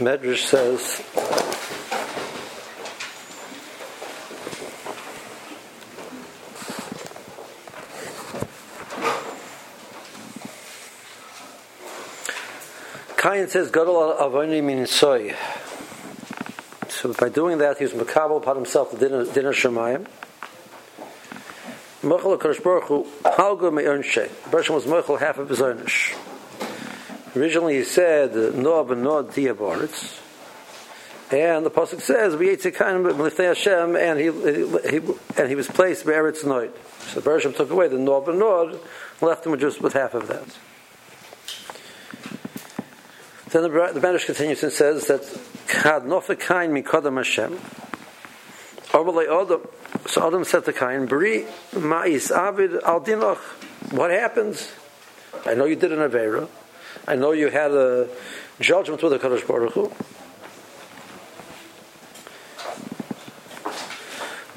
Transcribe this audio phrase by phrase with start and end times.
[0.00, 1.02] Medrash says
[13.18, 15.36] Kain says Gadol Avoni means soy.
[16.88, 20.06] So by doing that, he was makabel upon himself the dinner, dinner shemayim.
[22.02, 24.30] Mechel Kadosh Baruch Hu halga me'ernshe.
[24.50, 26.14] Bershom was mechel half of his earnish.
[27.36, 30.18] Originally, he said Noah ben Noah diaboritz.
[31.30, 34.26] And the pasuk says, "We ate b'liftei Hashem," and he,
[35.40, 36.72] and he was placed by Eretz Noid.
[37.12, 38.76] So Bershom took away the Noah ben Noah,
[39.20, 40.58] left him just with half of that.
[43.50, 45.22] Then the, the Medrash continues and says that
[45.68, 47.58] Had nofa kain mikodam Hashem.
[48.92, 49.68] Adam.
[50.06, 53.38] So Adam said to Kain, Bri ma'is avid al dinoch.
[53.92, 54.72] What happens?
[55.46, 56.48] I know you did an avera.
[57.10, 58.08] I know you had a
[58.60, 59.88] judgment with the Kadosh Baruch Hu.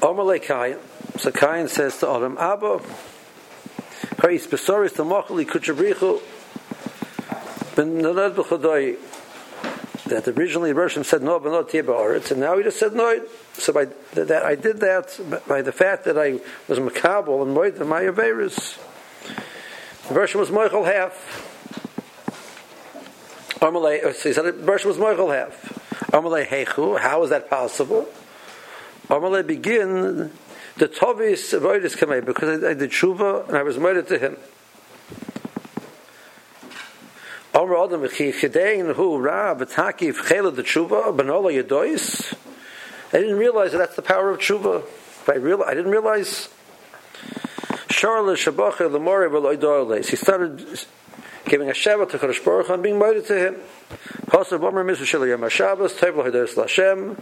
[0.00, 0.76] Omerle Kain.
[1.18, 2.78] So Kain says to Adam, Abba,
[4.18, 6.22] Haris besoris to mochli kuchabrichu
[10.04, 13.26] that originally Roshim said no, but not Tibaritz, and now he just said no.
[13.54, 17.84] So by that I did that by the fact that I was makabel and moed
[17.84, 18.78] my averis.
[20.06, 21.50] The version was Michael half.
[23.64, 25.52] Amalei, uh, so he said the was Michael half.
[26.12, 27.00] Amalei hechu.
[27.00, 28.06] How is that possible?
[29.08, 30.30] Amalei begin
[30.76, 34.36] the tovis avoidus kamei because I, I did tshuva and I was murdered to him.
[37.54, 42.36] Omer Adam Chidein Hu Ra B'Takif Chela the Tshuva Benola Yadois.
[43.12, 44.84] I didn't realize that that's the power of tshuva.
[45.26, 46.50] I real I didn't realize.
[47.88, 50.08] Charlotte Shabacha Lemore Veloidoiles.
[50.08, 50.84] He started
[51.54, 53.54] giving a Shabbat to Kadosh Baruch and being mighty to him.
[54.26, 57.14] Pasuk Bomer Mizu Shel Yom HaShabbos Tov L'Hados L'Hashem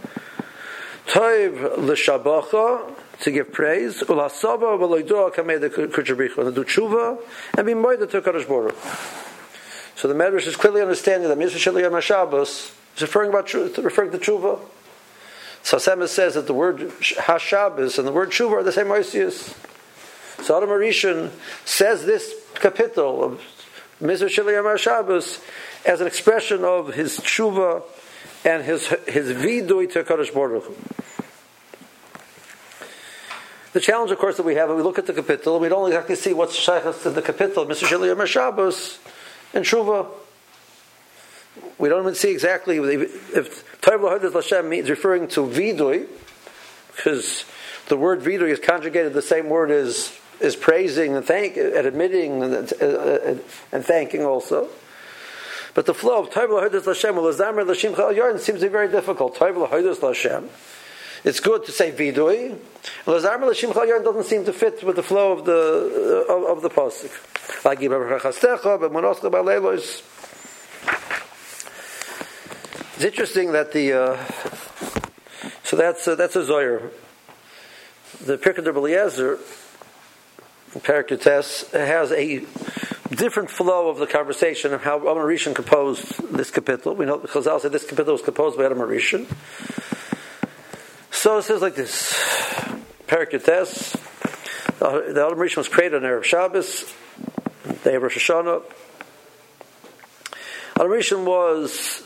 [1.05, 7.19] Tov L'Shabacha to give praise Ulasaba Veloidoa Kamei the Kuchabricha and do tshuva
[7.55, 8.75] and be mighty to Kadosh Baruch.
[9.95, 14.09] So the Medrash is clearly understanding that Mitzvah Shel Yom HaShabbos is referring, about, referring
[14.13, 14.59] to Tshuva.
[15.61, 19.55] So Semes says that the word HaShabbos and the word Tshuva are the same Moisius.
[20.43, 21.29] So Adam Arishan
[21.65, 23.52] says this kapitel of
[24.03, 25.41] Shel Yom HaShabbos
[25.85, 27.83] as an expression of his Tshuva
[28.45, 30.65] and his, his vidui to Kadosh Baruch
[33.73, 35.87] the challenge, of course, that we have, when we look at the kapitel, we don't
[35.87, 37.85] exactly see what's shaykhs in the kapitel, Mr.
[37.85, 38.99] Shili Shabbos,
[39.53, 40.07] and Shuva.
[41.79, 46.07] We don't even see exactly if Tov Lahadas Lashem means referring to vidui,
[46.95, 47.45] because
[47.87, 52.43] the word vidui is conjugated the same word as is praising and thank and admitting
[52.43, 53.35] and, uh,
[53.71, 54.67] and thanking also.
[55.73, 58.89] But the flow of Tov Lahadas Lashem Lazamer Lashim Chal Yarn seems to be very
[58.89, 59.35] difficult.
[59.35, 60.49] Tov Lahadas Lashem.
[61.23, 62.57] It's good to say vidui.
[63.05, 66.61] Lazamer Lashim Chal Yarn doesn't seem to fit with the flow of the of, of
[66.61, 67.11] the pasuk.
[67.65, 67.79] Like
[72.95, 74.17] it's interesting that the uh,
[75.63, 76.91] so that's uh, that's a zoyer.
[78.23, 78.63] The Pirkei
[80.79, 82.45] Parakutes, has a
[83.13, 86.95] different flow of the conversation of how Adam Rishon composed this kapitel.
[86.95, 89.27] We know Chazal said this kapitel was composed by Adam Rishon.
[91.11, 92.13] So it says like this:
[93.07, 93.99] Parakutes.
[94.79, 96.91] The Adam Rishon was created on Arab Shabbos.
[97.83, 98.63] They have Rosh Hashanah.
[100.79, 102.01] Al Rishon was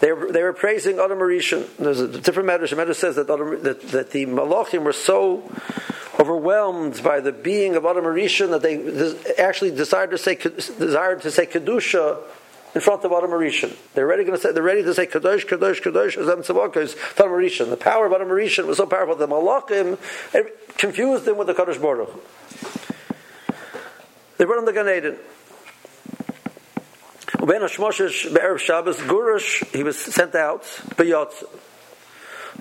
[0.00, 1.66] They were, they were praising Adam Rishon.
[1.76, 2.74] There's a different matter.
[2.76, 5.50] Matter says that, that, that the Malachim were so
[6.18, 11.30] overwhelmed by the being of Adam Rishon that they actually desired to say desired to
[11.30, 12.18] say kedusha
[12.74, 13.74] in front of Adam Rishon.
[13.94, 17.70] They're ready to say they're ready to say kadosh kadosh kadosh Azam Tzavakas Adam Rishon.
[17.70, 19.98] The power of Adam Rishon was so powerful that the Malachim
[20.34, 22.10] eh, confused them with the Kadosh Baruch.
[24.38, 25.18] They run the Gan Eden.
[27.38, 30.64] When Hashmoshish Be'erev Shabbos Gurush, he was sent out.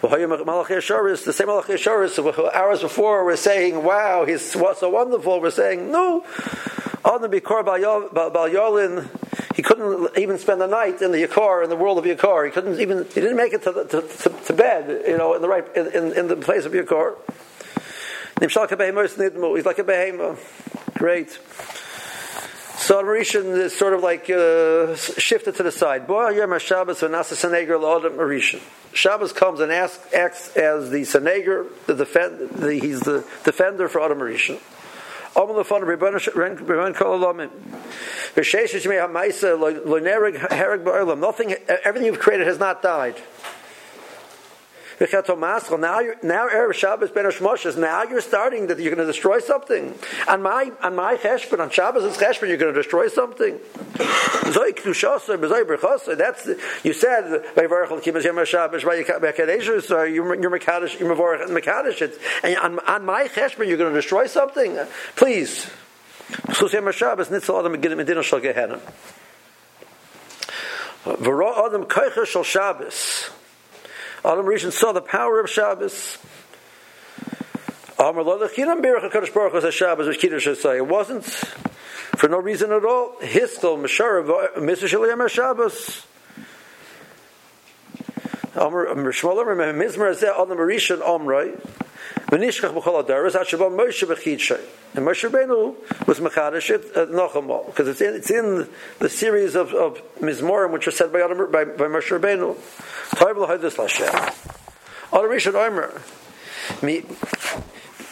[0.03, 5.41] Malachi the same Malachi Asharis, hours before we're saying, wow, he's so wonderful.
[5.41, 6.23] We're saying, no.
[7.03, 7.79] On the Bikor Bal
[8.49, 9.09] Yolin,
[9.55, 12.45] he couldn't even spend the night in the Yakar, in the world of Yakar.
[12.45, 15.41] He couldn't even, he didn't make it to, to, to, to, bed, you know, in
[15.41, 17.15] the right, in, in the place of Yakar.
[18.39, 18.71] He's like
[19.79, 20.93] a behemoth.
[20.93, 21.39] Great.
[22.87, 26.07] So Mauritian is sort of like uh, shifted to the side.
[26.07, 27.01] Shabbos
[28.93, 33.99] Shabbos comes and asks, acts as the Seneger, the defend, the, he's the defender for
[34.01, 34.61] Adam Mauritian.
[41.19, 43.15] Nothing, everything you've created has not died.
[44.99, 47.77] Now, now Erev Shabbos Ben Hashmoshes.
[47.77, 49.93] Now you're starting that you're going to destroy something.
[50.27, 52.47] On my on my cheshbon on Shabbos is cheshbon.
[52.47, 53.59] You're going to destroy something.
[56.17, 56.47] That's
[56.83, 57.69] you said you're
[60.49, 61.41] Mekadesh you're Mavorach
[62.43, 64.79] and on, on my cheshbon you're going to destroy something.
[65.15, 65.69] Please.
[72.43, 73.29] Shabbos.
[74.27, 76.17] Adam Rishon saw the power of Shabbos.
[77.97, 78.15] It
[80.85, 83.13] wasn't for no reason at all.
[83.21, 85.29] Histel Mishara Mr.
[85.29, 86.05] Shabbos.
[88.53, 89.45] Shmuel
[89.77, 91.57] Mizmer Zeh Adam Rishon Omrei.
[92.29, 92.41] And
[95.05, 98.67] Moshe Rabbeinu was mechadish it uh, at Nochamal because it's in, it's in
[98.99, 102.57] the series of, of Mizmorim which are said by, by, by Moshe Rabbeinu.
[103.15, 104.13] Toiv l'hoidus l'Hashem.
[105.13, 106.01] Adam Rishon Omer.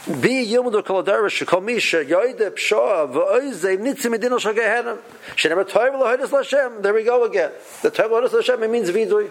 [0.08, 5.00] Bi yomud kol adaras shekol misha yoide pshoa v'oizei nitzim medina shal gehenim.
[5.36, 6.82] Shenever toiv l'hoidus l'Hashem.
[6.82, 7.52] There we go again.
[7.82, 9.30] The toiv l'hoidus l'Hashem means vidui.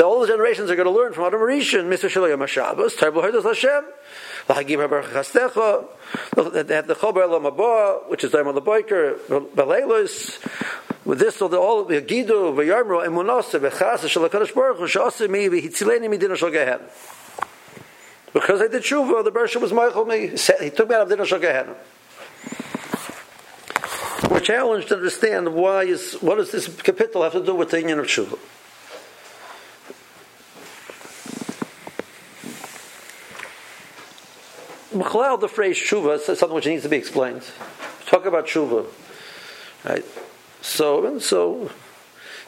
[0.00, 2.08] The older generations are going to learn from Adam Rishon, Mr.
[2.08, 3.84] Shalayim HaShabbos, Tarbul Herdus Hashem,
[4.48, 9.18] L'Hagim HaBarach HaStecha, they have the Chobar Elam Haba, which is Daimon LeBoiker,
[9.54, 10.42] Beleilos,
[11.04, 15.50] with this, all the all the Gidu, V'yarmro, Emunasa, V'chasa, Shalakadosh Baruch Hu, Sha'asa Mi,
[15.50, 16.80] V'hitzileni Midina Shal Gehen.
[18.32, 20.28] Because I did tshuva, the Bersha was Michael me.
[20.28, 21.76] He took me out of Dinah Gehenna.
[24.30, 27.80] We're challenged to understand why is what does this kapitel have to do with the
[27.80, 28.38] union of tshuva.
[34.92, 37.44] M'chalal, the phrase tshuva is something which needs to be explained.
[38.06, 38.86] Talk about tshuva,
[39.84, 40.04] right?
[40.62, 41.70] So, so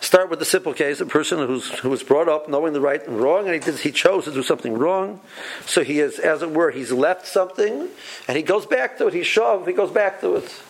[0.01, 3.07] start with the simple case: a person who's who was brought up knowing the right
[3.07, 5.21] and wrong, and he did, he chose to do something wrong.
[5.67, 7.89] So he is, as it were, he's left something,
[8.27, 9.15] and he goes back to it.
[9.15, 9.69] He's shoved.
[9.69, 10.63] He goes back to it.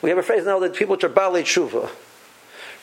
[0.00, 1.90] We have a phrase now that people which are bali tshuva.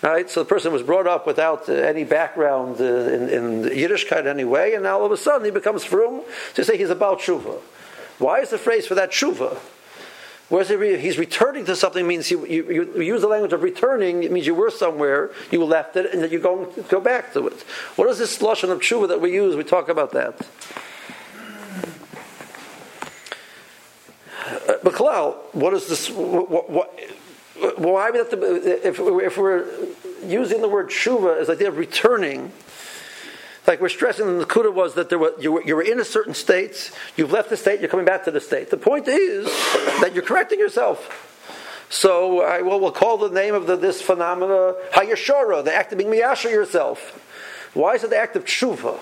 [0.01, 4.27] Right, so the person was brought up without uh, any background uh, in, in Yiddishkeit
[4.27, 6.21] anyway, and now all of a sudden he becomes frum
[6.55, 7.61] to say he's about tshuva.
[8.17, 9.57] Why is the phrase for that tshuva?
[10.47, 14.31] Whereas he's returning to something means you, you, you, use the language of returning, it
[14.31, 17.47] means you were somewhere, you left it, and that you're going to go back to
[17.47, 17.61] it.
[17.95, 19.55] What is this lashon of tshuva that we use?
[19.55, 20.39] We talk about that.
[24.45, 26.11] Uh, Baklal, what is this?
[26.11, 26.99] What, what,
[27.77, 29.65] why to, if, if we're
[30.23, 32.51] using the word tshuva as the idea of returning,
[33.67, 36.05] like we're stressing the Kuda was that there were, you, were, you were in a
[36.05, 38.69] certain state, you've left the state, you're coming back to the state.
[38.69, 39.45] The point is
[40.01, 41.31] that you're correcting yourself.
[41.89, 45.97] So I will we'll call the name of the, this phenomena Hayashora, the act of
[45.97, 47.21] being miyasha yourself.
[47.73, 48.97] Why is it the act of tshuva?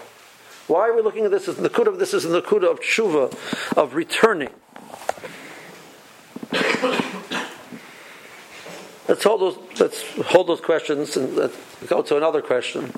[0.67, 2.79] Why are we looking at this as the kuda of this is the kuda of
[2.79, 4.49] tshuva, of returning?
[9.07, 11.51] let's hold those let's hold those questions and
[11.87, 12.91] go to another question.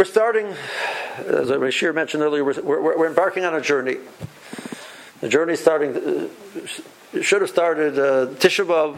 [0.00, 3.98] We're starting, as Rashir mentioned earlier, we're, we're, we're, embarking on a journey.
[5.20, 8.96] The journey starting uh, should have started uh, Tisha B'av,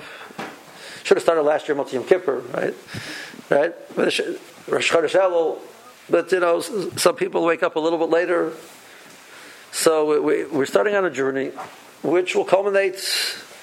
[1.02, 2.74] should have started last year, Mot Yom Kippur, right?
[3.50, 3.74] Right?
[3.96, 5.58] Rosh Chodesh Elul,
[6.08, 8.52] but you know, some people wake up a little bit later.
[9.72, 11.48] So we, we're starting on a journey,
[12.04, 13.04] which will culminate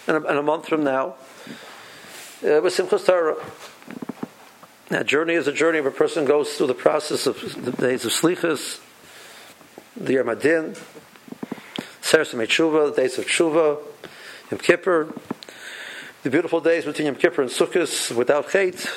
[0.10, 1.16] in a, in a month from now
[2.44, 3.38] uh, with Simchas Torah.
[4.90, 8.06] That journey is a journey of a person goes through the process of the days
[8.06, 8.80] of Slichas,
[9.96, 10.76] the Yom Adin,
[12.02, 13.78] Seres Tshuva, the days of Tshuva,
[14.50, 15.14] Yom Kippur,
[16.24, 18.90] the beautiful days between Yom Kippur and Sukkot without Chait,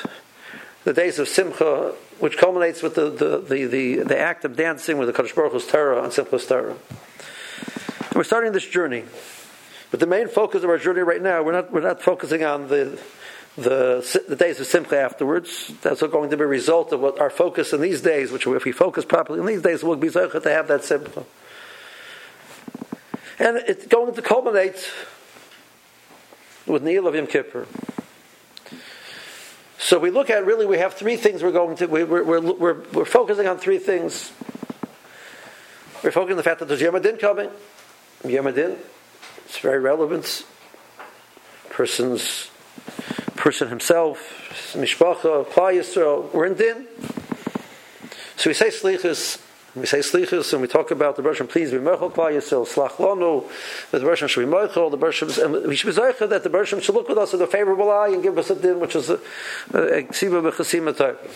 [0.85, 4.97] the days of Simcha, which culminates with the, the, the, the, the act of dancing
[4.97, 6.71] with the Kadosh Baruch Hu's Torah on Simchas Torah.
[6.71, 9.05] And we're starting this journey.
[9.91, 12.69] But the main focus of our journey right now, we're not, we're not focusing on
[12.69, 12.99] the
[13.57, 15.73] the, the days of Simcha afterwards.
[15.83, 18.65] That's going to be a result of what our focus in these days, which if
[18.65, 21.25] we focus properly in these days, we'll be so to have that Simcha.
[23.39, 24.91] And it's going to culminate
[26.67, 27.67] with Neil of Yom Kippur.
[29.79, 32.41] So we look at really, we have three things we're going to, we, we're, we're,
[32.41, 34.33] we're, we're focusing on three things.
[36.05, 37.51] We're focusing on the fact that there's Yom Adin coming.
[38.25, 38.77] Yom Adin,
[39.45, 40.47] it's very relevant.
[41.69, 42.52] Person's
[43.43, 46.87] person himself, Mishpacha, Klal Yisrael, we're in din.
[48.37, 49.43] So we say slichus
[49.75, 53.51] We say slichus and we talk about the Bershom, please be mechol klal slach lonu,
[53.91, 56.51] that the Bershom should be mechol, the Bershom, and we should be zeicha that the
[56.51, 58.95] Bershom should look with us with a favorable eye and give us a din, which
[58.95, 59.17] is a
[59.73, 61.29] ksiva b'chasima type.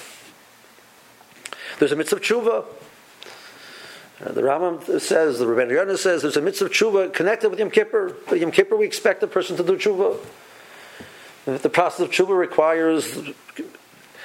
[1.81, 2.67] There's a mitzvah tshuva.
[4.25, 7.71] Uh, the Rambam says, the Rebbeinu Yonah says, there's a mitzvah tshuva connected with Yom
[7.71, 8.15] Kippur.
[8.29, 10.19] But Yom Kippur, we expect the person to do tshuva.
[11.47, 13.17] The process of tshuva requires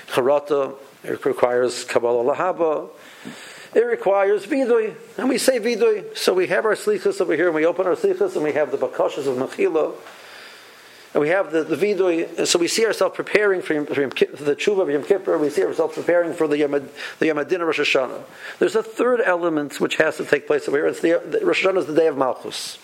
[0.08, 0.74] charata,
[1.04, 2.90] it requires kabbalah lahaba,
[3.75, 6.18] it requires vidui, and we say vidui.
[6.18, 8.72] So we have our slichas over here, and we open our slichas, and we have
[8.72, 9.94] the bakashas of mechila,
[11.13, 12.48] and we have the, the vidui.
[12.48, 15.38] So we see ourselves preparing for, for, for the tshuva of Yom Kippur.
[15.38, 18.24] We see ourselves preparing for the Yom, the Yom Rosh Hashanah.
[18.58, 20.88] There's a third element which has to take place over here.
[20.88, 22.80] It's the, the Rosh Hashanah is the day of Malchus.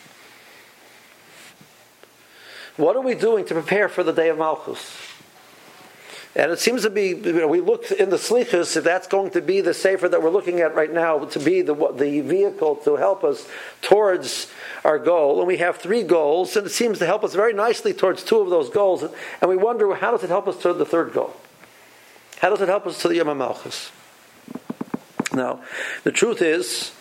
[2.77, 4.96] What are we doing to prepare for the day of Malchus?
[6.36, 9.31] And it seems to be, you know, we look in the slichus, if that's going
[9.31, 12.75] to be the safer that we're looking at right now, to be the, the vehicle
[12.77, 13.50] to help us
[13.81, 14.51] towards
[14.86, 15.39] our goal.
[15.39, 18.39] And we have three goals, and it seems to help us very nicely towards two
[18.39, 19.03] of those goals.
[19.41, 21.36] And we wonder, how does it help us to the third goal?
[22.38, 23.91] How does it help us to the Yom Malchus?
[25.34, 25.62] Now,
[26.03, 26.91] the truth is,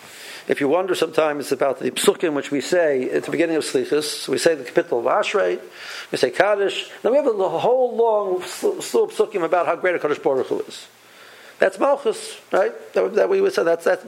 [0.49, 4.29] if you wonder sometimes about the psukim which we say at the beginning of Slichus,
[4.29, 5.61] we say the kapitel of Ashrei,
[6.11, 9.97] we say Kaddish, then we have a whole long slew of psukim about how great
[9.97, 10.87] a Kadosh Baruch Hu is.
[11.59, 12.73] That's Malchus, right?
[12.93, 14.03] That, that we would say that's that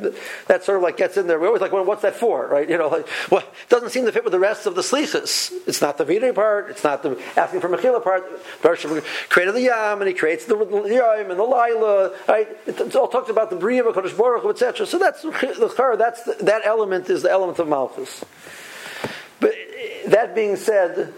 [0.49, 1.39] that sort of like gets in there.
[1.39, 2.69] We always like, well, what's that for, right?
[2.69, 5.51] You know, like, well, it doesn't seem to fit with the rest of the slichas.
[5.67, 6.69] It's not the vidui part.
[6.69, 8.25] It's not the asking for mechila part.
[8.61, 9.01] Bershom
[9.31, 12.15] created the yam and he creates the, yam and the lila.
[12.29, 12.49] Right?
[12.67, 14.87] It's all talks about the bria of Kodesh Baruch etc.
[14.87, 18.25] So that's the that's the, that element is the element of Malchus.
[19.41, 19.55] But
[20.09, 21.15] that being said,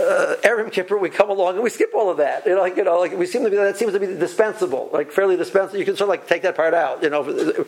[0.00, 2.46] uh, Erim Kippur, we come along and we skip all of that.
[2.46, 4.90] You know, like you know, like we seem to be that seems to be dispensable,
[4.92, 5.78] like fairly dispensable.
[5.78, 7.02] You can sort of like take that part out.
[7.02, 7.66] You know,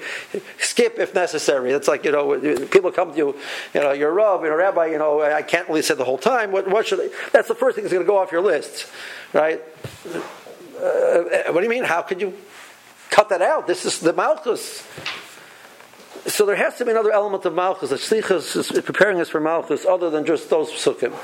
[0.59, 1.73] skip if necessary.
[1.73, 3.37] It's like you know, people come to you,
[3.75, 4.87] you know, you're a a rabbi.
[4.87, 6.53] You know, I can't really say the whole time.
[6.53, 7.09] What, what should I?
[7.33, 8.87] That's the first thing that's going to go off your list,
[9.33, 9.61] right?
[10.05, 11.85] Uh, what do you mean?
[11.85, 12.35] How could you
[13.11, 13.67] cut that out?
[13.67, 14.87] This is the malchus.
[16.27, 17.91] So there has to be another element of malchus.
[17.91, 21.15] The slichus is preparing us for malchus, other than just those psukim.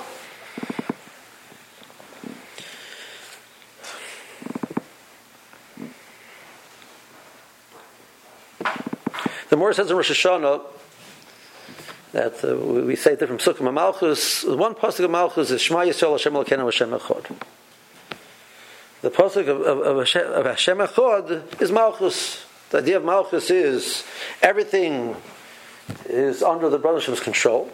[9.60, 10.62] More says in Rosh Hashanah
[12.12, 14.42] that uh, we say different psukim of Malchus.
[14.42, 17.36] One pasuk of Malchus is Shema Yisrael Hashem Elokeinu Hashem Echad.
[19.02, 22.46] The pasuk of, of, of, Hashem, of Hashem Echad is Malchus.
[22.70, 24.02] The idea of Malchus is
[24.40, 25.14] everything
[26.06, 27.70] is under the Brothership's control.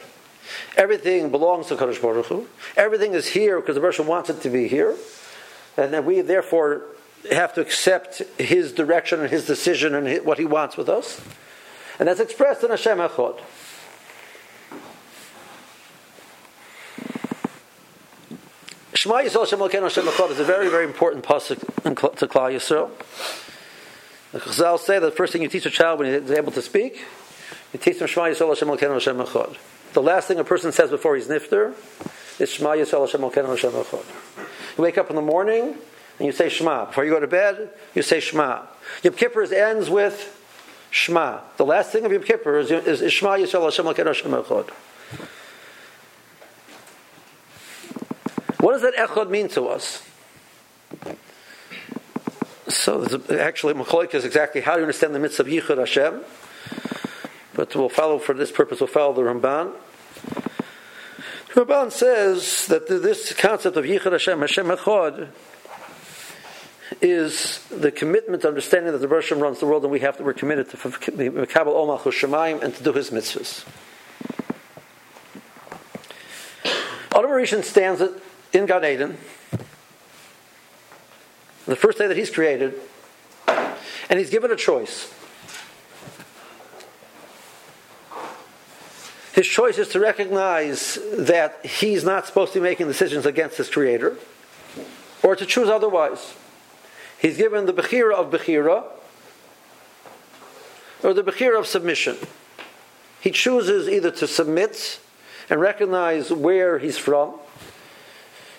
[0.77, 2.49] Everything belongs to Kadosh Baruch Hu.
[2.77, 4.97] Everything is here because the Brothership wants it to be here,
[5.77, 6.83] and then we therefore
[7.31, 11.21] have to accept His direction and His decision and what He wants with us.
[11.99, 13.41] And that's expressed in Hashem Echad.
[18.95, 21.59] Shema Yisrael Hashem Elokeinu Hashem Echad is a very, very important pasuk
[22.17, 22.91] to Klal Yisrael.
[24.33, 26.63] The Chazal say that the first thing you teach a child when he's able to
[26.63, 27.05] speak,
[27.73, 29.57] you teach him Shema Yisrael Hashem Elokeinu Hashem Echad.
[29.93, 31.75] The last thing a person says before he's nifter
[32.41, 34.05] is Shema Yisrael Hashem Elokeinu Hashem Echad.
[34.77, 35.77] You wake up in the morning
[36.19, 36.87] and you say Shema.
[36.87, 38.63] Before you go to bed, you say Shema.
[39.03, 40.33] Yom Kippur ends with
[40.97, 41.41] Shema.
[41.59, 44.71] The last thing of Yom Kippur is, is, is Shema Yisrael Hashem Elokeinu Hashem Echad.
[48.61, 50.03] What does that echad mean to us?
[52.69, 53.05] So
[53.39, 56.23] actually, Macholik is exactly how you understand the mitzvah of Yichud Hashem.
[57.53, 58.81] But we'll follow for this purpose.
[58.81, 59.73] We'll follow the Ramban.
[61.55, 65.29] The Ramban says that this concept of Yichud Hashem, Hashem Echad,
[67.01, 70.33] is the commitment, understanding that the Bershom runs the world, and we have to, we're
[70.33, 73.65] committed to Mekabel Omach Shemayim and to do his mitzvahs.
[77.15, 78.03] Adam Rishon stands
[78.53, 79.17] in Gan Eden,
[81.67, 82.75] the first day that he's created,
[83.47, 85.13] and he's given a choice.
[89.35, 93.69] His choice is to recognize that he's not supposed to be making decisions against his
[93.69, 94.17] creator,
[95.23, 96.35] or to choose otherwise.
[97.27, 98.85] He's given the Bechira of Bechira
[101.03, 102.17] or the Bechira of submission.
[103.21, 105.01] He chooses either to submit
[105.51, 107.35] and recognize where he's from.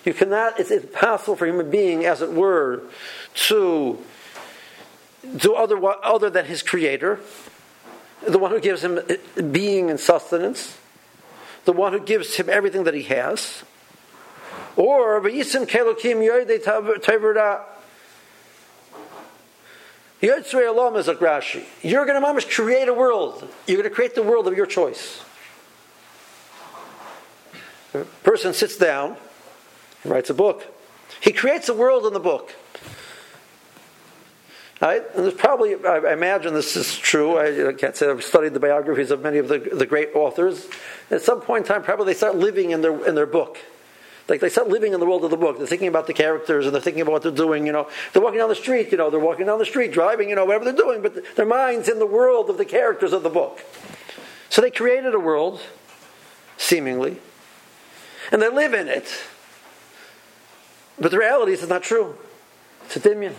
[0.04, 2.82] You cannot, it's impossible for a human being, as it were,
[3.46, 4.04] to
[5.34, 7.20] do other, other than his creator,
[8.26, 9.00] the one who gives him
[9.50, 10.76] being and sustenance,
[11.64, 13.64] the one who gives him everything that he has.
[14.76, 15.22] Or,
[20.22, 21.64] Olam is Rashi.
[21.82, 23.48] You're going to mamish create a world.
[23.66, 25.22] You're going to create the world of your choice.
[27.94, 29.16] A person sits down
[30.02, 30.66] and writes a book.
[31.20, 32.54] He creates a world in the book.
[34.80, 35.02] Right?
[35.14, 37.36] And there's probably, I imagine this is true.
[37.36, 40.68] I, can't say I've studied the biographies of many of the, the great authors.
[41.10, 43.58] At some point in time, probably they start living in their, in their book.
[44.28, 45.56] Like they start living in the world of the book.
[45.56, 47.66] They're thinking about the characters and they're thinking about what they're doing.
[47.66, 48.92] You know, they're walking down the street.
[48.92, 50.28] You know, they're walking down the street, driving.
[50.28, 53.22] You know, whatever they're doing, but their minds in the world of the characters of
[53.22, 53.64] the book.
[54.50, 55.60] So they created a world,
[56.56, 57.18] seemingly,
[58.30, 59.08] and they live in it.
[60.98, 62.16] But the reality is, it's not true.
[62.84, 63.34] It's a dimion.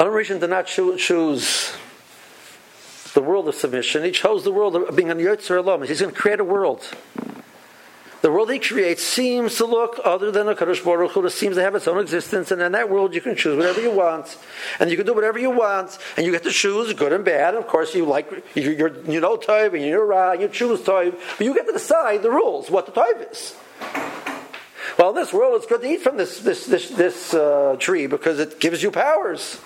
[0.00, 1.76] Adam Rishon did not choose
[3.14, 4.04] the world of submission.
[4.04, 5.82] He chose the world of being a Yotzer Elam.
[5.82, 6.88] He's going to create a world.
[8.20, 11.26] The world he creates seems to look other than a Kadosh Baruch Hu.
[11.26, 13.80] It seems to have its own existence, and in that world you can choose whatever
[13.80, 14.36] you want,
[14.78, 17.54] and you can do whatever you want, and you get to choose good and bad.
[17.54, 20.82] And of course, you like you you know type and you're right, and you choose
[20.82, 23.56] type, but you get to decide the rules, what the type is.
[24.96, 28.06] Well, in this world, it's good to eat from this this this, this uh, tree
[28.06, 29.60] because it gives you powers.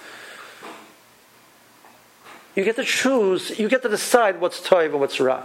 [2.55, 5.43] You get to choose, you get to decide what's toiv and what's ra.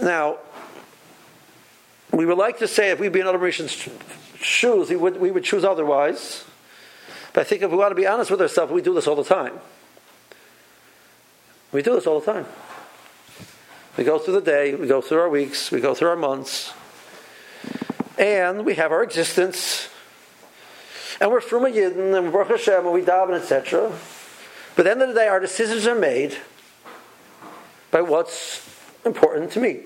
[0.00, 0.38] Now,
[2.10, 3.88] we would like to say if we'd be in Adam Rishon's
[4.42, 6.44] shoes, we would, we would choose otherwise.
[7.32, 9.16] But I think if we want to be honest with ourselves, we do this all
[9.16, 9.58] the time.
[11.72, 12.46] We do this all the time.
[13.96, 16.72] We go through the day, we go through our weeks, we go through our months,
[18.18, 19.88] and we have our existence
[21.20, 23.92] and we're from a Yidden, and Baruch Hashem, and we daven, etc.
[24.76, 26.36] But at the end of the day, our decisions are made
[27.90, 28.68] by what's
[29.04, 29.80] important to me.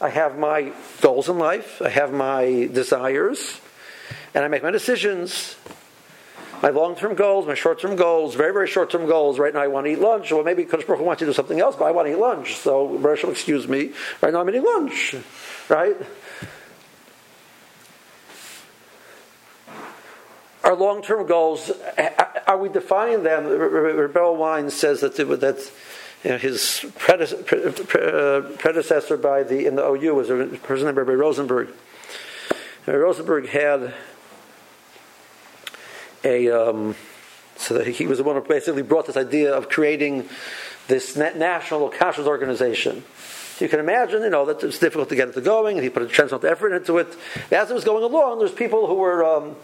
[0.00, 3.60] I have my goals in life, I have my desires,
[4.34, 5.56] and I make my decisions.
[6.62, 9.38] My long term goals, my short term goals, very, very short term goals.
[9.38, 10.30] Right now, I want to eat lunch.
[10.30, 12.54] Well, maybe Kodesh Baruch wants to do something else, but I want to eat lunch.
[12.54, 13.92] So, Baruch excuse me.
[14.20, 15.16] Right now, I'm eating lunch.
[15.68, 15.96] Right?
[20.72, 21.70] Our long-term goals,
[22.46, 23.46] are we defining them?
[23.46, 25.70] Rebel Wein says that, that
[26.24, 27.36] you know, his predecessor
[29.18, 31.68] by the, in the OU was a person named Rabbi Rosenberg.
[32.86, 33.92] Rosenberg had
[36.24, 36.94] a, um,
[37.56, 40.26] so he was the one who basically brought this idea of creating
[40.88, 43.04] this national conscious organization.
[43.60, 46.02] You can imagine, you know, that it's difficult to get it going, and he put
[46.02, 47.14] a tremendous effort into it.
[47.50, 49.54] As it was going along, there's people who were um,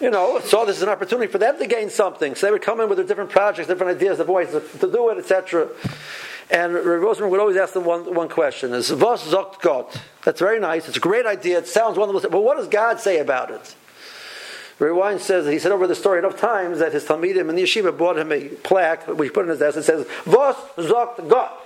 [0.00, 2.34] you know, saw this as an opportunity for them to gain something.
[2.34, 5.10] So they would come in with their different projects, different ideas, of ways to, do
[5.10, 5.68] it, etc.
[6.50, 10.40] And Rabbi Rosenberg would always ask them one, one question: Is "Was sagt Gott?" That's
[10.40, 10.86] very nice.
[10.86, 11.58] It's a great idea.
[11.58, 12.30] It sounds wonderful.
[12.30, 13.74] But what does God say about it?
[14.78, 17.96] Wein says he said over the story enough times that his talmidim in the yeshiva
[17.96, 19.76] bought him a plaque, which he put in his desk.
[19.76, 21.62] and says "Was sagt Gott."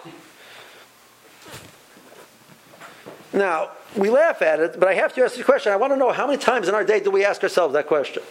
[3.33, 5.73] Now, we laugh at it, but I have to ask the question.
[5.73, 7.87] I want to know how many times in our day do we ask ourselves that
[7.87, 8.23] question?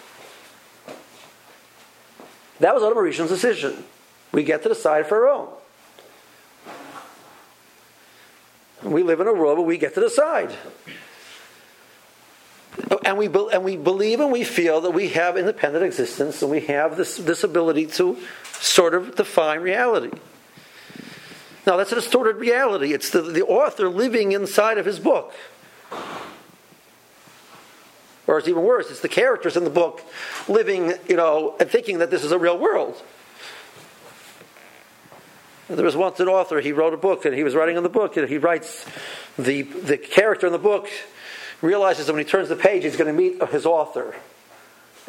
[2.59, 3.83] That was Adam decision.
[4.31, 5.49] We get to decide for our own.
[8.83, 10.53] We live in a world where we get to decide.
[13.03, 16.61] And we, and we believe and we feel that we have independent existence and we
[16.61, 18.17] have this, this ability to
[18.53, 20.17] sort of define reality.
[21.65, 22.93] Now, that's a distorted reality.
[22.93, 25.33] It's the, the author living inside of his book.
[28.27, 30.03] Or it's even worse, it's the characters in the book
[30.47, 33.01] living, you know, and thinking that this is a real world.
[35.67, 37.89] There was once an author, he wrote a book, and he was writing in the
[37.89, 38.85] book, and he writes
[39.37, 40.87] the, the character in the book
[41.61, 44.15] realizes that when he turns the page, he's going to meet his author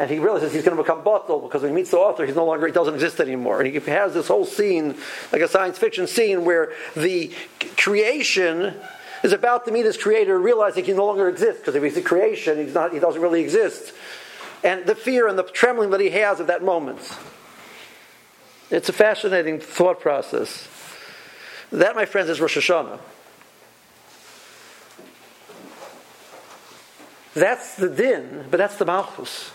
[0.00, 2.34] and he realizes he's going to become batel because when he meets the author, he's
[2.34, 3.60] no longer he doesn't exist anymore.
[3.60, 4.96] And he has this whole scene,
[5.30, 7.30] like a science fiction scene, where the
[7.76, 8.74] creation
[9.22, 12.02] is about to meet his creator, realizing he no longer exists because if he's a
[12.02, 13.92] creation, he's not, he doesn't really exist.
[14.64, 17.00] And the fear and the trembling that he has at that moment.
[18.70, 20.66] It's a fascinating thought process.
[21.72, 23.00] That, my friends, is Rosh Hashanah.
[27.34, 29.50] That's the din, but that's the Malchus.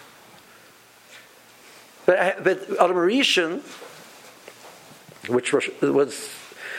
[2.06, 3.62] But, but Adam Rishon,
[5.28, 5.66] which was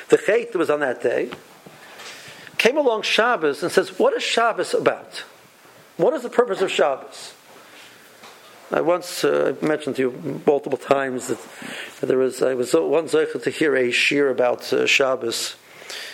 [0.09, 1.31] the Chait that was on that day,
[2.59, 5.25] came along Shabbos and says, What is Shabbos about?
[5.97, 7.35] What is the purpose of Shabbos?
[8.73, 11.39] I once uh, mentioned to you multiple times that
[12.01, 15.55] there was I was one zeicha to hear a shir about uh, Shabbos.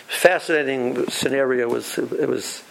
[0.06, 2.62] Fascinating scenario was it was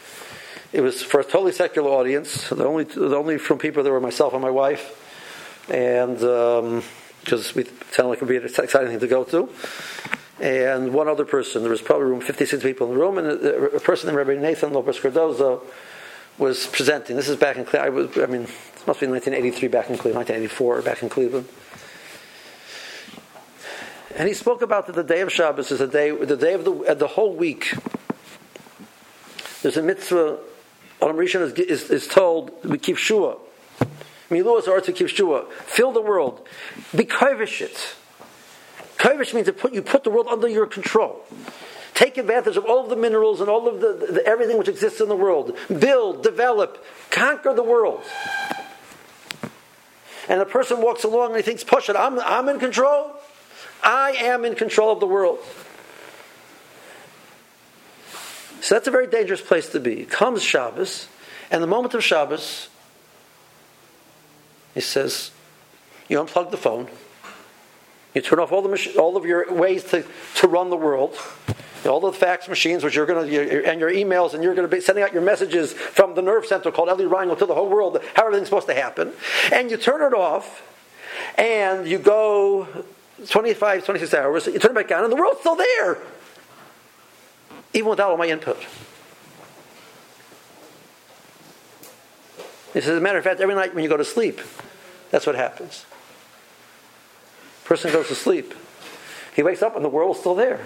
[0.71, 2.49] it was for a totally secular audience.
[2.49, 5.10] The only the only frum people there were myself and my wife,
[5.69, 9.49] and because um, we sounded like it would be an exciting thing to go to.
[10.39, 11.61] And one other person.
[11.61, 14.41] There was probably room 56 people in the room, and a, a person named Rabbi
[14.41, 15.61] Nathan Lopez Cardozo
[16.37, 17.15] was presenting.
[17.15, 20.27] This is back in I was I mean it must be 1983 back in Cleveland,
[20.27, 21.47] 1984 back in Cleveland.
[24.15, 26.65] And he spoke about that the day of Shabbos is the day, the day of
[26.65, 27.73] the, uh, the whole week.
[29.61, 30.39] There's a mitzvah,
[31.01, 33.37] Adam Rishon is, is, is told, we keep Shua.
[34.31, 36.47] Miluas to keep Fill the world.
[36.95, 37.95] Be kavish it.
[38.97, 41.23] Kavish means to put, you put the world under your control.
[41.93, 45.01] Take advantage of all of the minerals and all of the, the, everything which exists
[45.01, 45.55] in the world.
[45.67, 48.03] Build, develop, conquer the world
[50.31, 53.11] and a person walks along and he thinks, push it, I'm, I'm in control.
[53.83, 55.39] I am in control of the world.
[58.61, 60.05] So that's a very dangerous place to be.
[60.05, 61.09] Comes Shabbos,
[61.49, 62.69] and the moment of Shabbos,
[64.73, 65.31] he says,
[66.07, 66.87] you unplug the phone,
[68.13, 70.05] you turn off all, the all of your ways to,
[70.35, 71.17] to run the world,
[71.85, 74.75] all the fax machines, which you're going to, and your emails, and you're going to
[74.75, 77.69] be sending out your messages from the nerve center called Eli Rhino to the whole
[77.69, 79.13] world, how everything's supposed to happen.
[79.51, 80.61] And you turn it off,
[81.37, 82.67] and you go
[83.29, 85.97] 25, 26 hours, you turn it back on, and the world's still there,
[87.73, 88.63] even without all my input.
[92.73, 94.39] As a matter of fact, every night when you go to sleep,
[95.09, 95.85] that's what happens.
[97.65, 98.53] Person goes to sleep.
[99.35, 100.61] He wakes up and the world's still there.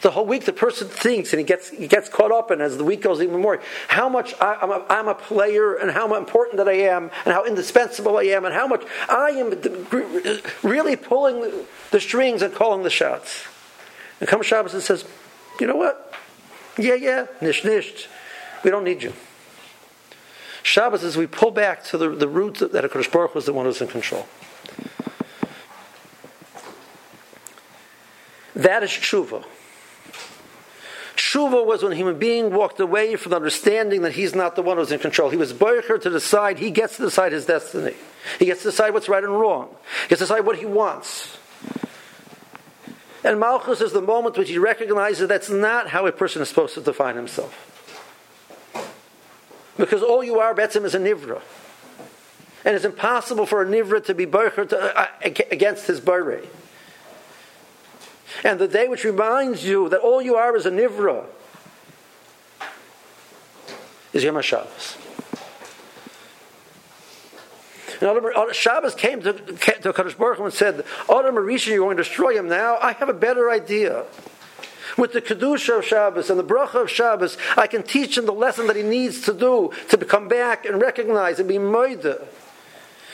[0.00, 2.76] The whole week the person thinks and he gets, he gets caught up and as
[2.76, 6.14] the week goes even more how much I, am a, I'm a player and how
[6.14, 9.50] important that I am and how indispensable I am and how much I am
[10.62, 11.52] really pulling
[11.90, 13.46] the strings and calling the shots.
[14.20, 15.04] And comes Shabbos and says,
[15.58, 16.14] you know what?
[16.78, 18.08] Yeah, yeah, nish nish.
[18.64, 19.12] We don't need you.
[20.62, 23.64] Shabbos is we pull back to the, the root that HaKadosh Baruch was the one
[23.64, 24.26] who's in control.
[28.54, 29.44] That is tshuva.
[31.14, 34.62] Tshuva was when a human being walked away from the understanding that he's not the
[34.62, 35.30] one who's in control.
[35.30, 37.94] He was boicher to decide, he gets to decide his destiny.
[38.38, 39.74] He gets to decide what's right and wrong.
[40.02, 41.38] He gets to decide what he wants.
[43.24, 46.74] And Malchus is the moment which he recognizes that's not how a person is supposed
[46.74, 47.77] to define himself.
[49.78, 51.40] Because all you are, Betzim, is a Nivra.
[52.64, 55.06] And it's impossible for a Nivra to be boicher uh,
[55.50, 56.46] against his Borei.
[58.44, 61.24] And the day which reminds you that all you are is a nivra
[64.12, 64.96] is Yom HaShabbos.
[68.00, 72.04] And Shabbos came to, to Kadosh Baruch Hu and said, Adam Arisha, you're going to
[72.04, 72.78] destroy him now.
[72.80, 74.04] I have a better idea.
[74.98, 78.32] With the Kedusha of Shabbos and the Bracha of Shabbos, I can teach him the
[78.32, 82.26] lesson that he needs to do to come back and recognize and be moida.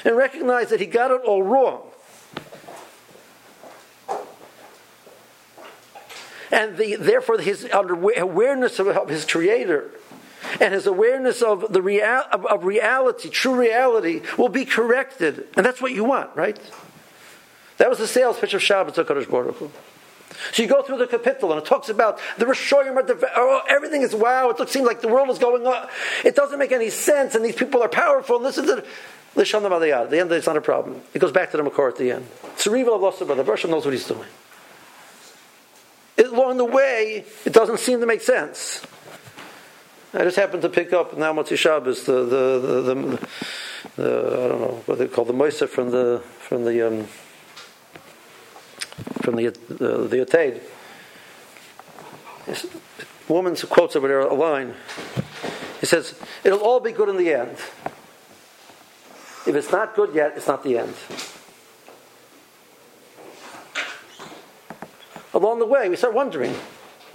[0.04, 1.82] And recognize that he got it all wrong.
[6.54, 9.90] and the, therefore his awareness of his creator
[10.60, 15.48] and his awareness of the real, of, of reality, true reality, will be corrected.
[15.56, 16.58] And that's what you want, right?
[17.78, 19.70] That was the sales pitch of Shabbat to Baruch Hu.
[20.52, 22.96] So you go through the kapitel and it talks about the Rishoyim,
[23.68, 25.90] everything is wow, it seems like the world is going up.
[26.24, 28.84] It doesn't make any sense, and these people are powerful, and this is the
[29.36, 31.00] Lishon At the end, it's not a problem.
[31.12, 32.26] It goes back to the Makor at the end.
[32.56, 33.44] Cerebral of the.
[33.44, 34.28] Bershom knows what he's doing
[36.34, 38.82] along the way, it doesn't seem to make sense.
[40.12, 43.28] I just happened to pick up now Motzi Shabbos, the, the, the, the,
[43.96, 47.08] the I don't know what they call the Moisa from the from the um,
[49.22, 50.60] from the the, the Yotaid.
[53.28, 54.74] Woman quotes over there a line.
[55.80, 56.14] He says,
[56.44, 57.56] "It'll all be good in the end.
[59.46, 60.94] If it's not good yet, it's not the end."
[65.34, 66.54] along the way, we start wondering.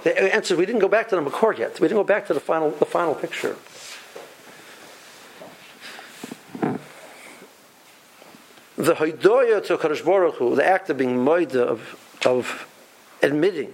[0.04, 1.80] The answer we didn't go back to the Makor yet.
[1.80, 3.56] We didn't go back to the final, the final picture.
[8.89, 12.67] The Haidoya to Kadosh Baruch Hu, the act of being moida, of, of
[13.21, 13.71] admitting,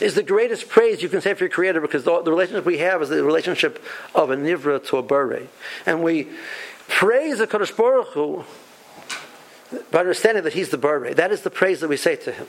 [0.00, 2.76] is the greatest praise you can say for your Creator because the, the relationship we
[2.76, 3.82] have is the relationship
[4.14, 5.46] of a Nivra to a Borei.
[5.86, 6.28] And we
[6.88, 8.44] praise the Kadosh Baruch Hu
[9.90, 11.16] by understanding that He's the Borei.
[11.16, 12.48] That is the praise that we say to Him.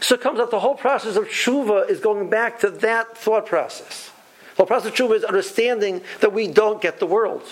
[0.00, 3.46] So it comes out the whole process of tshuva is going back to that thought
[3.46, 4.10] process.
[4.58, 7.42] Of tshuva is understanding that we don't get the world.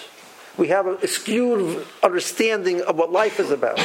[0.58, 3.78] We have a skewed understanding of what life is about.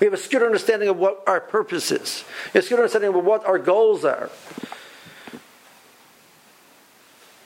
[0.00, 2.24] We have a skewed understanding of what our purpose is.
[2.54, 4.30] A skewed understanding of what our goals are.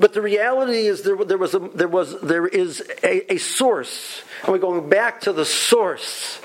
[0.01, 4.23] But the reality is there, there was a, there was there is a, a source,
[4.43, 6.41] and we're going back to the source.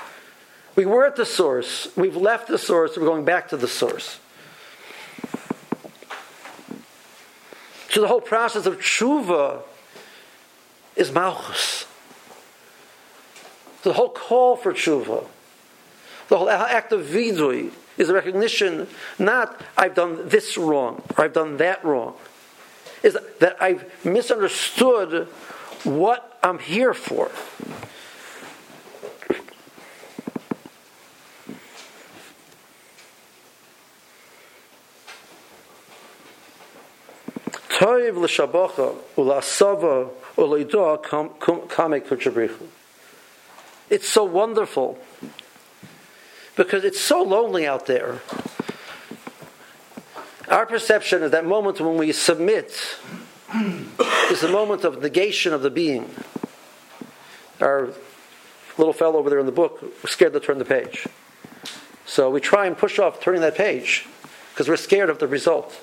[0.76, 1.88] We were at the source.
[1.96, 2.98] We've left the source.
[2.98, 4.20] We're going back to the source.
[7.96, 9.62] So the whole process of tshuva
[10.96, 11.86] is malchus.
[13.84, 15.26] The whole call for tshuva,
[16.28, 18.86] the whole act of vidui, is a recognition
[19.18, 22.16] not I've done this wrong or I've done that wrong.
[23.02, 25.28] Is that I've misunderstood
[25.84, 27.30] what I'm here for.
[37.76, 40.08] Toiv l'shabacha u'la'asava
[40.38, 40.96] u'leidoa
[41.68, 42.68] kamek kuchabrichu.
[43.90, 44.98] It's so wonderful
[46.56, 48.22] because it's so lonely out there.
[50.48, 52.96] Our perception is that moment when we submit
[54.30, 56.08] is the moment of negation of the being.
[57.60, 57.90] Our
[58.78, 61.06] little fellow over there in the book was scared to turn the page.
[62.06, 64.06] So we try and push off turning that page
[64.54, 65.78] because we're scared of the result.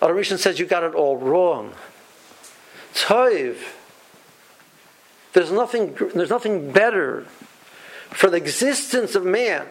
[0.00, 1.72] Adoration says you got it all wrong.
[2.94, 3.56] Toiv
[5.32, 7.22] there's nothing, there's nothing better
[8.10, 9.66] for the existence of man.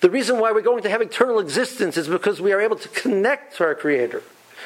[0.00, 2.88] The reason why we're going to have eternal existence is because we are able to
[2.88, 4.22] connect to our Creator.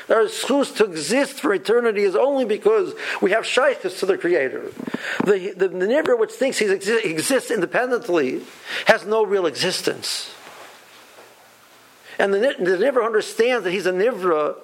[0.08, 4.70] Our schus to exist for eternity is only because we have shaykhs to the Creator.
[5.24, 8.42] The, the, the which thinks he exi- exists independently
[8.86, 10.34] has no real existence.
[12.20, 14.56] And the, the nivra understands that he's a nivra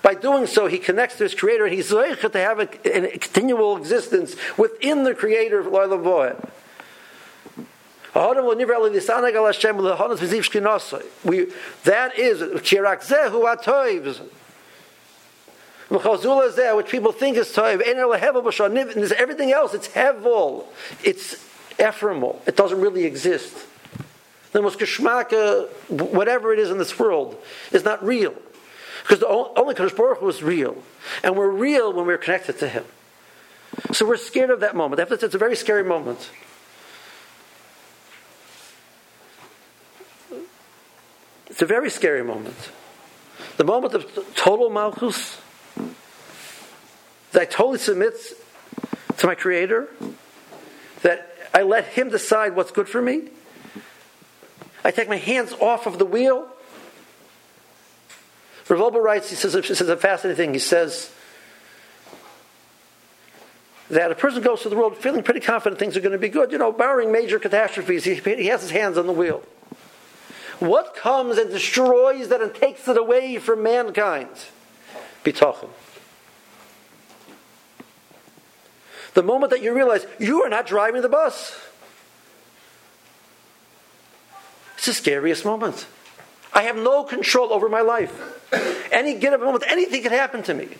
[0.00, 1.88] by doing so, he connects to his creator and he's
[2.32, 2.68] to have a,
[3.14, 6.48] a, continual existence within the creator of Loilam Voed.
[11.24, 11.46] We,
[11.84, 12.40] that is
[16.76, 17.80] which people think is toiv.
[19.12, 20.64] Everything else, it's hevel.
[21.02, 21.34] It's
[21.78, 22.42] ephemeral.
[22.46, 23.54] It doesn't really exist.
[24.52, 28.34] The most geschmacka, whatever it is in this world, is not real.
[29.02, 30.76] Because the only Kadosh Baruch Hu was real.
[31.24, 32.84] And we're real when we're connected to Him.
[33.92, 35.00] So we're scared of that moment.
[35.10, 36.30] It's a very scary moment.
[41.48, 42.70] It's a very scary moment.
[43.56, 45.40] The moment of total malchus,
[47.32, 48.14] that I totally submit
[49.16, 49.88] to my Creator,
[51.02, 53.28] that I let Him decide what's good for me.
[54.84, 56.48] I take my hands off of the wheel
[58.68, 60.52] Rav writes, he says, he says a fascinating thing.
[60.54, 61.10] He says
[63.90, 66.28] that a person goes through the world feeling pretty confident things are going to be
[66.28, 69.42] good, you know, barring major catastrophes, he, he has his hands on the wheel.
[70.60, 74.30] What comes and destroys that and takes it away from mankind?
[75.24, 75.68] Bitachon.
[79.14, 81.58] The moment that you realize you are not driving the bus.
[84.82, 85.86] It's the scariest moment.
[86.52, 88.12] I have no control over my life.
[88.90, 90.70] Any given moment, anything can happen to me.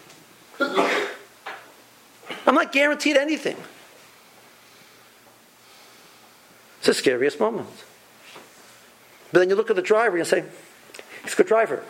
[2.45, 3.57] I'm not guaranteed anything.
[6.79, 7.69] It's the scariest moment.
[9.31, 10.47] But then you look at the driver and say,
[11.23, 11.85] he's a good driver.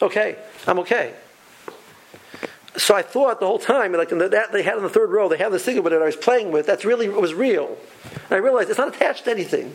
[0.00, 1.12] Okay, I'm okay.
[2.78, 5.36] So I thought the whole time, like that they had in the third row, they
[5.36, 6.64] had this thing with it I was playing with.
[6.64, 7.76] That's really it was real.
[8.04, 9.74] And I realized it's not attached to anything.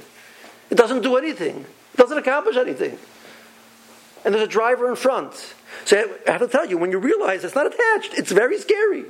[0.69, 1.65] It doesn't do anything.
[1.93, 2.97] It doesn't accomplish anything
[4.25, 5.53] and there's a driver in front.
[5.85, 9.05] So I have to tell you, when you realize it's not attached, it's very scary.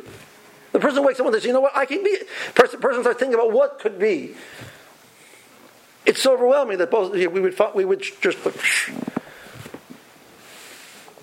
[0.74, 1.76] The person wakes up and says, "You know what?
[1.76, 2.18] I can be."
[2.54, 4.36] Person, person starts thinking about what could be.
[6.06, 8.38] It's so overwhelming that both we would we would just.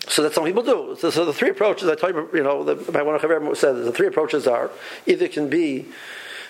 [0.08, 0.96] So that's what people do.
[0.98, 3.76] So, so, the three approaches I told you, you know, the, my one of said
[3.76, 4.70] the three approaches are
[5.06, 5.86] either can be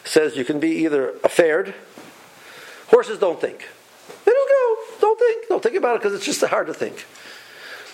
[0.05, 1.75] says you can be either a ferd.
[2.93, 3.67] Horses don't think.
[4.25, 4.77] They don't go.
[5.01, 5.49] Don't think.
[5.49, 7.07] Don't think about it because it's just hard to think.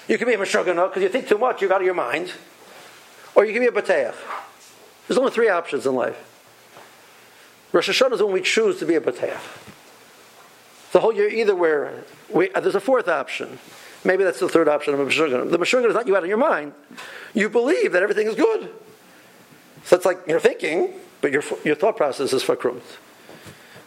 [0.08, 2.32] You can be a Meshuggah because you think too much, you're out of your mind.
[3.36, 4.16] Or you can be a Bateach.
[5.06, 6.24] There's only three options in life.
[7.72, 9.38] Rosh Hashanah is when we choose to be a Bateach.
[10.90, 13.60] The whole year, either where we, uh, there's a fourth option.
[14.04, 15.48] Maybe that's the third option of a Meshuggah.
[15.48, 16.72] The Meshuggah is not you out of your mind.
[17.34, 18.70] You believe that everything is good.
[19.84, 22.56] So it's like you're thinking, but your, your thought process is for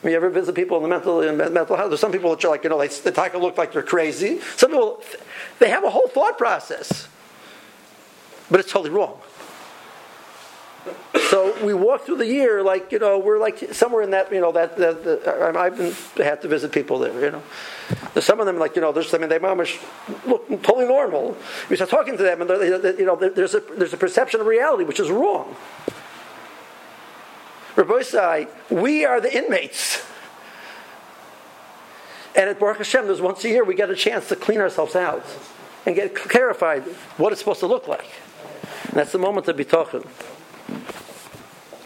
[0.04, 1.90] mean, you ever visit people in the mental in mental health?
[1.90, 3.84] There's some people that are like, you know, they, they take a look like they're
[3.84, 4.40] crazy.
[4.56, 5.04] Some people,
[5.60, 7.08] they have a whole thought process,
[8.50, 9.20] but it's totally wrong.
[11.30, 14.42] So we walk through the year like you know we're like somewhere in that you
[14.42, 17.44] know that, that, that I've been had to visit people there you know
[18.14, 19.80] there's some of them like you know there's I mean they mamish
[20.26, 21.38] look totally normal
[21.70, 24.48] we start talking to them and they, you know there's a there's a perception of
[24.48, 25.56] reality which is wrong
[27.76, 30.06] Rabbi we are the inmates.
[32.36, 34.96] And at Baruch Hashem, there's once a year we get a chance to clean ourselves
[34.96, 35.26] out
[35.86, 36.84] and get clarified
[37.18, 38.10] what it's supposed to look like.
[38.86, 40.08] And that's the moment of bitachon.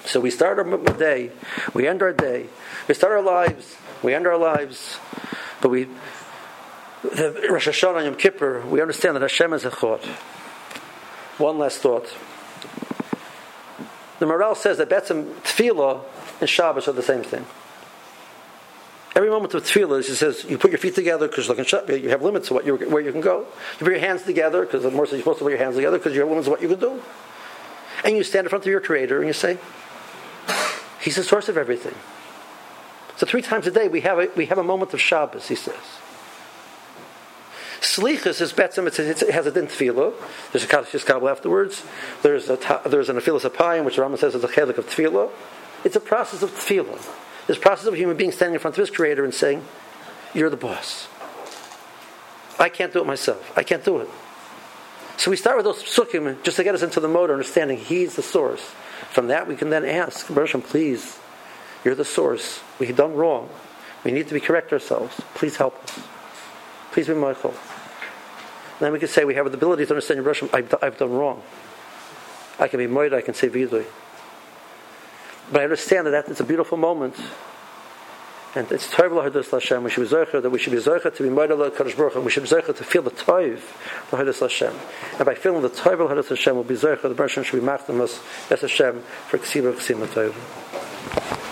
[0.05, 1.31] So we start our day,
[1.73, 2.45] we end our day,
[2.87, 4.99] we start our lives, we end our lives,
[5.61, 5.85] but we,
[7.01, 10.05] the Rosh Hashanah Yom Kippur, we understand that Hashem is a thought.
[11.37, 12.15] One last thought.
[14.19, 16.01] The Maharal says that Betzim Tefillah
[16.39, 17.45] and Shabbos are the same thing.
[19.15, 22.49] Every moment of tefillah, he says, you put your feet together because you have limits
[22.49, 23.39] to what you, where you can go.
[23.79, 25.97] You put your hands together because the more you're supposed to put your hands together
[25.97, 27.01] because you have limits to what you can do.
[28.03, 29.57] And you stand in front of your Creator and you say,
[30.99, 31.95] He's the source of everything.
[33.15, 35.55] So three times a day we have a, we have a moment of Shabbos, he
[35.55, 35.75] says.
[37.85, 38.87] Slichus is betzim.
[38.87, 40.13] It has a din tefillah.
[40.51, 41.83] There's a kaddish kabbalah afterwards.
[42.23, 45.29] There's a there's an afilas apayim, which Rambam says is a chelik of tefillah.
[45.83, 46.99] It's a process of tefillah.
[47.45, 49.63] This process of a human being standing in front of his creator and saying,
[50.33, 51.07] "You're the boss.
[52.57, 53.55] I can't do it myself.
[53.55, 54.09] I can't do it."
[55.17, 57.77] So we start with those psukim just to get us into the mode of understanding
[57.77, 58.61] He's the source.
[59.11, 61.19] From that, we can then ask, Bershom, please,
[61.83, 62.59] you're the source.
[62.79, 63.49] We've done wrong.
[64.03, 65.21] We need to be correct ourselves.
[65.35, 65.99] Please help us.
[66.91, 67.53] Please be mochel.
[68.79, 70.49] Then we can say we have the ability to understand your Russian.
[70.53, 71.41] I've, done wrong.
[72.59, 73.85] I can be modeh, I can say vidui.
[75.51, 77.15] But I understand that, that it's a beautiful moment.
[78.55, 79.83] And it's Tov Lahadus Hashem.
[79.83, 82.23] We should be Zocher, that we should be Zocher to be Modeh Kadosh Baruch and
[82.23, 83.59] we should be Zocher to feel the Tov
[84.11, 84.73] Lahadus Hashem.
[85.17, 87.99] And by feeling the Tov Lahadus Hashem, we'll be Zocher, the Baruch should be Machtem
[87.99, 91.45] us, as Hashem, for Ksiva Ksima Tov.